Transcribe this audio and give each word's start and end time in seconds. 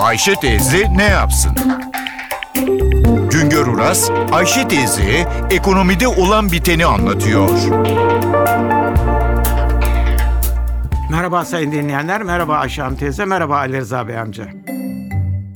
Ayşe 0.00 0.34
teyze 0.34 0.86
ne 0.96 1.04
yapsın? 1.04 1.52
Güngör 3.30 3.66
Uras, 3.66 4.10
Ayşe 4.32 4.68
teyze 4.68 5.28
ekonomide 5.50 6.08
olan 6.08 6.52
biteni 6.52 6.86
anlatıyor. 6.86 7.50
Merhaba 11.10 11.44
sayın 11.44 11.72
dinleyenler, 11.72 12.22
merhaba 12.22 12.56
Ayşe 12.56 12.82
Hanım 12.82 12.96
teyze, 12.96 13.24
merhaba 13.24 13.56
Ali 13.56 13.76
Rıza 13.76 14.08
Bey 14.08 14.18
amca. 14.18 14.48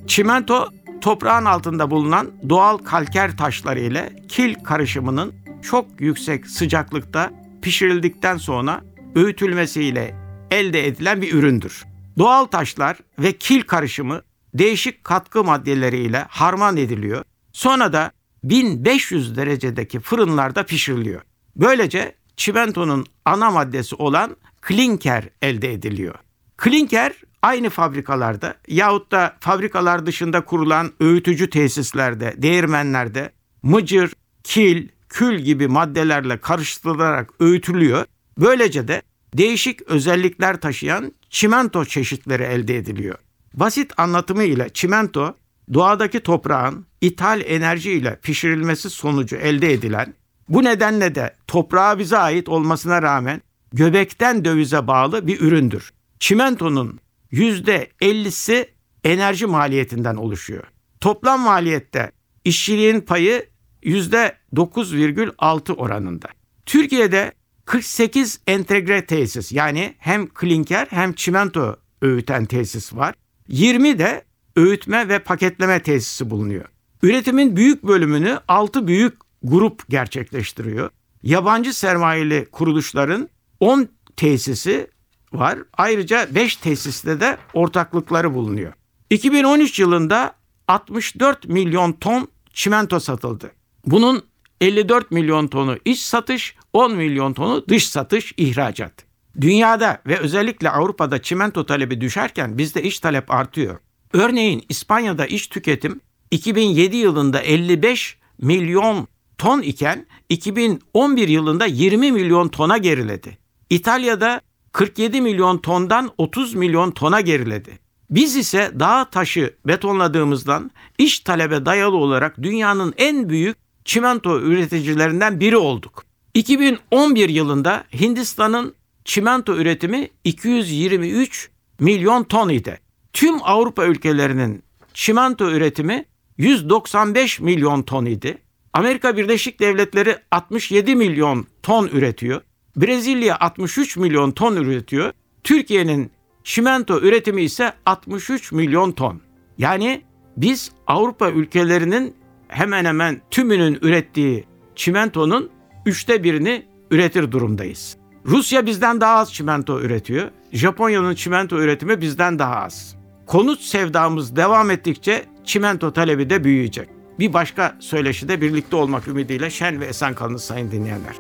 Çimento, 0.07 0.68
toprağın 1.00 1.45
altında 1.45 1.90
bulunan 1.90 2.30
doğal 2.48 2.79
kalker 2.79 3.36
taşları 3.36 3.80
ile 3.80 4.12
kil 4.29 4.54
karışımının 4.54 5.34
çok 5.62 5.86
yüksek 6.00 6.46
sıcaklıkta 6.46 7.30
pişirildikten 7.62 8.36
sonra 8.36 8.80
öğütülmesiyle 9.14 10.14
elde 10.50 10.86
edilen 10.86 11.22
bir 11.22 11.34
üründür. 11.34 11.84
Doğal 12.18 12.45
taşlar 12.45 12.96
ve 13.18 13.32
kil 13.32 13.62
karışımı 13.62 14.22
değişik 14.55 15.04
katkı 15.04 15.44
maddeleriyle 15.44 16.26
harman 16.29 16.76
ediliyor. 16.76 17.25
Sonra 17.53 17.93
da 17.93 18.13
1500 18.44 19.36
derecedeki 19.36 20.00
fırınlarda 20.00 20.67
pişiriliyor. 20.67 21.21
Böylece 21.57 22.14
çimentonun 22.36 23.07
ana 23.25 23.50
maddesi 23.50 23.94
olan 23.94 24.36
klinker 24.61 25.29
elde 25.43 25.72
ediliyor. 25.72 26.14
Klinker 26.57 27.13
aynı 27.43 27.71
fabrikalarda 27.71 28.54
yahut 28.68 29.13
da 29.13 29.36
fabrikalar 29.40 30.07
dışında 30.07 30.44
kurulan 30.44 30.93
öğütücü 31.00 31.50
tesislerde, 31.50 32.34
değirmenlerde 32.36 33.33
mıcır, 33.62 34.12
kil, 34.44 34.89
kül 35.08 35.39
gibi 35.39 35.69
maddelerle 35.69 36.41
karıştırılarak 36.41 37.30
öğütülüyor. 37.41 38.05
Böylece 38.39 38.89
de 38.89 39.02
değişik 39.34 39.83
özellikler 39.83 40.61
taşıyan 40.61 41.12
çimento 41.30 41.84
çeşitleri 41.84 42.42
elde 42.42 42.77
ediliyor. 42.77 43.19
Basit 43.55 43.92
anlatımı 43.97 44.44
ile 44.44 44.69
çimento 44.69 45.34
doğadaki 45.75 46.20
toprağın 46.20 46.86
ithal 47.00 47.41
enerji 47.47 47.92
ile 47.92 48.19
pişirilmesi 48.22 48.91
sonucu 48.91 49.36
elde 49.36 49.72
edilen 49.72 50.14
bu 50.48 50.64
nedenle 50.64 51.14
de 51.14 51.34
toprağa 51.47 51.98
bize 51.98 52.19
ait 52.19 52.48
olmasına 52.48 53.02
rağmen 53.02 53.42
göbekten 53.72 54.44
dövize 54.44 54.86
bağlı 54.86 55.27
bir 55.27 55.41
üründür. 55.41 55.92
Çimentonun 56.19 57.00
%50'si 57.32 58.66
enerji 59.05 59.47
maliyetinden 59.47 60.16
oluşuyor. 60.16 60.64
Toplam 61.00 61.41
maliyette 61.41 62.12
işçiliğin 62.44 63.00
payı 63.00 63.47
%9,6 63.82 65.72
oranında. 65.72 66.28
Türkiye'de 66.66 67.32
48 67.64 68.41
entegre 68.47 69.06
tesis 69.06 69.52
yani 69.52 69.94
hem 69.98 70.27
klinker 70.27 70.86
hem 70.91 71.12
çimento 71.12 71.77
öğüten 72.02 72.44
tesis 72.44 72.94
var. 72.94 73.14
20 73.48 73.98
de 73.98 74.25
öğütme 74.56 75.09
ve 75.09 75.19
paketleme 75.19 75.83
tesisi 75.83 76.31
bulunuyor. 76.31 76.64
Üretimin 77.03 77.56
büyük 77.56 77.83
bölümünü 77.83 78.39
6 78.48 78.87
büyük 78.87 79.14
grup 79.42 79.89
gerçekleştiriyor. 79.89 80.91
Yabancı 81.23 81.75
sermayeli 81.75 82.47
kuruluşların 82.53 83.28
10 83.61 83.89
tesisi 84.17 84.91
var. 85.33 85.59
Ayrıca 85.72 86.28
5 86.34 86.56
tesiste 86.56 87.20
de 87.20 87.39
ortaklıkları 87.55 88.34
bulunuyor. 88.34 88.72
2013 89.11 89.81
yılında 89.81 90.34
64 90.69 91.48
milyon 91.48 91.92
ton 91.92 92.28
çimento 92.53 93.00
satıldı. 93.00 93.50
Bunun 93.87 94.22
54 94.61 95.11
milyon 95.11 95.48
tonu 95.48 95.78
iç 95.84 95.98
satış, 95.98 96.56
10 96.72 96.95
milyon 96.95 97.33
tonu 97.33 97.69
dış 97.69 97.89
satış, 97.89 98.34
ihracat. 98.37 99.13
Dünyada 99.40 100.02
ve 100.06 100.18
özellikle 100.18 100.70
Avrupa'da 100.70 101.22
çimento 101.22 101.66
talebi 101.66 102.00
düşerken 102.00 102.58
bizde 102.58 102.82
iç 102.82 103.00
talep 103.00 103.30
artıyor. 103.30 103.78
Örneğin 104.12 104.64
İspanya'da 104.68 105.26
iç 105.26 105.48
tüketim 105.48 106.00
2007 106.30 106.96
yılında 106.96 107.41
55 107.41 108.18
milyon 108.38 109.08
ton 109.38 109.62
iken 109.62 110.06
2011 110.28 111.28
yılında 111.28 111.66
20 111.66 112.12
milyon 112.12 112.48
tona 112.48 112.78
geriledi. 112.78 113.38
İtalya'da 113.70 114.41
47 114.72 115.20
milyon 115.20 115.59
tondan 115.59 116.10
30 116.19 116.54
milyon 116.54 116.91
tona 116.91 117.20
geriledi. 117.20 117.78
Biz 118.10 118.36
ise 118.36 118.72
dağ 118.80 119.10
taşı 119.10 119.54
betonladığımızdan 119.66 120.70
iç 120.98 121.20
talebe 121.20 121.66
dayalı 121.66 121.97
olarak 121.97 122.42
dünyanın 122.42 122.94
en 122.97 123.28
büyük 123.28 123.56
çimento 123.84 124.41
üreticilerinden 124.41 125.41
biri 125.41 125.56
olduk. 125.56 126.04
2011 126.34 127.28
yılında 127.28 127.84
Hindistan'ın 128.00 128.75
çimento 129.04 129.56
üretimi 129.56 130.09
223 130.25 131.50
milyon 131.81 132.25
ton 132.25 132.48
idi. 132.48 132.81
Tüm 133.12 133.37
Avrupa 133.42 133.84
ülkelerinin 133.84 134.62
çimento 134.94 135.50
üretimi 135.50 136.04
195 136.38 137.41
milyon 137.41 137.82
ton 137.82 138.04
idi. 138.04 138.38
Amerika 138.72 139.16
Birleşik 139.16 139.60
Devletleri 139.60 140.16
67 140.31 140.97
milyon 140.97 141.47
ton 141.62 141.87
üretiyor. 141.87 142.41
Brezilya 142.76 143.37
63 143.41 143.97
milyon 143.97 144.31
ton 144.31 144.56
üretiyor. 144.56 145.12
Türkiye'nin 145.44 146.10
çimento 146.44 147.00
üretimi 147.00 147.42
ise 147.42 147.72
63 147.86 148.53
milyon 148.53 148.92
ton. 148.92 149.21
Yani 149.59 150.03
biz 150.36 150.72
Avrupa 150.86 151.31
ülkelerinin 151.31 152.15
hemen 152.48 152.84
hemen 152.84 153.21
tümünün 153.31 153.78
ürettiği 153.82 154.44
çimentonun 154.76 155.50
üçte 155.86 156.25
birini 156.25 156.66
üretir 156.91 157.32
durumdayız. 157.32 158.03
Rusya 158.26 158.66
bizden 158.66 159.00
daha 159.00 159.16
az 159.16 159.32
çimento 159.32 159.80
üretiyor. 159.80 160.30
Japonya'nın 160.52 161.14
çimento 161.14 161.58
üretimi 161.58 162.00
bizden 162.00 162.38
daha 162.38 162.56
az. 162.56 162.94
Konut 163.26 163.60
sevdamız 163.60 164.36
devam 164.36 164.70
ettikçe 164.70 165.24
çimento 165.44 165.92
talebi 165.92 166.30
de 166.30 166.44
büyüyecek. 166.44 166.88
Bir 167.18 167.32
başka 167.32 167.76
söyleşide 167.80 168.40
birlikte 168.40 168.76
olmak 168.76 169.08
ümidiyle 169.08 169.50
şen 169.50 169.80
ve 169.80 169.86
esen 169.86 170.14
kalın 170.14 170.36
sayın 170.36 170.70
dinleyenler. 170.70 171.14